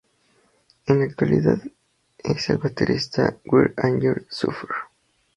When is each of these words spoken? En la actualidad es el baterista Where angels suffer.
En 0.87 0.97
la 0.97 1.05
actualidad 1.05 1.61
es 2.23 2.49
el 2.49 2.57
baterista 2.57 3.37
Where 3.45 3.75
angels 3.77 4.25
suffer. 4.31 4.71